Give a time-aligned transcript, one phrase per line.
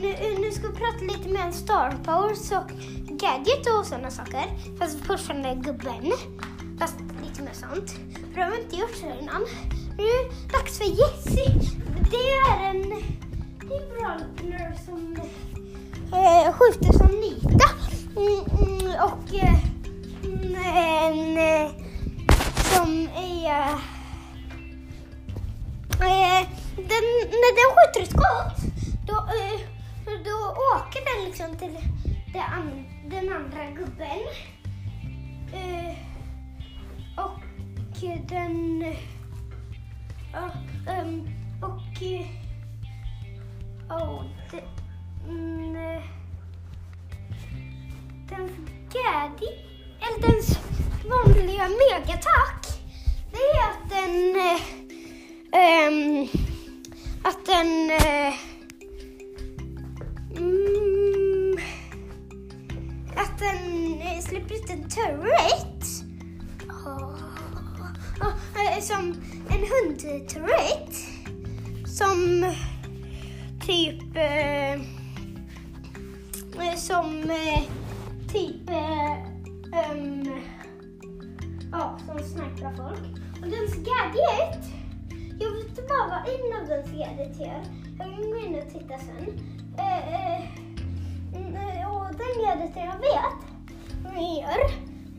[0.00, 2.70] nu, nu ska vi prata lite mer om Star Powers och
[3.16, 4.44] Gadget och sådana saker.
[4.78, 6.12] Fast fortfarande gubben.
[6.78, 7.90] Fast lite mer sånt.
[8.32, 9.46] För det har vi inte gjort så innan.
[9.98, 11.72] Nu är det dags för Jessie.
[12.10, 12.82] Det är en
[13.62, 15.16] Gibraltar som
[16.12, 17.68] eh, skjuter som Nita.
[18.16, 19.54] Mm, mm, och eh,
[20.24, 21.70] mm, en eh,
[22.74, 23.72] som är...
[26.00, 28.72] Eh, den, när den skjuter ett skott,
[29.06, 29.71] då, eh,
[30.52, 31.78] åker den liksom till
[32.38, 34.18] an, den andra gubben.
[35.52, 35.96] Eh,
[37.16, 37.40] och
[38.28, 38.84] den...
[40.32, 40.50] ja,
[40.92, 41.28] ehm,
[41.62, 42.00] och...
[42.00, 42.22] Den...
[43.90, 44.24] Oh,
[48.28, 48.50] den
[48.92, 49.46] Gaddy,
[50.00, 50.42] eller den
[51.10, 52.66] vanliga megatak.
[53.30, 54.36] det är att den...
[54.36, 54.60] Eh,
[55.60, 56.28] ehm,
[57.22, 57.90] att den...
[57.90, 58.51] Eh,
[64.32, 65.84] den ut en turret.
[66.68, 67.14] Oh,
[68.20, 68.34] oh,
[68.80, 69.14] som
[69.48, 70.94] en hundturret.
[71.86, 72.52] Som
[73.60, 74.16] typ...
[74.16, 74.80] Eh, eh
[76.76, 77.62] som eh,
[78.32, 78.70] typ...
[78.70, 79.16] Eh,
[81.72, 83.00] ja, som sniprar folk.
[83.42, 84.64] Och dens gadget,
[85.40, 87.62] jag vet inte bara vad en av dens gadget gör.
[87.98, 89.40] Jag kan gå in och titta sen.
[89.78, 90.42] Eh, eh,
[91.34, 93.41] mm, eh och den gadgeten jag vet
[94.14, 94.70] den gör,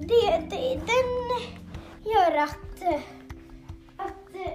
[0.00, 1.08] det, det, den
[2.12, 3.00] gör att, eh,
[3.96, 4.52] att eh,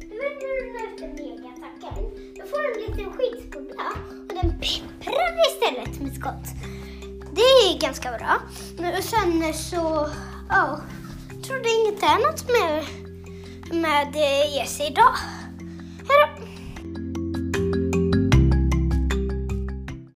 [0.00, 2.04] du vet när du möter megaattacken,
[2.36, 3.84] då får du en liten skitbubbla
[4.28, 6.46] och den pipprar istället med skott.
[7.32, 8.36] Det är ganska bra.
[8.98, 10.08] Och sen så,
[10.48, 10.80] ja,
[11.34, 12.84] jag tror det inget annat mer
[13.80, 15.14] med eh, Jesse idag.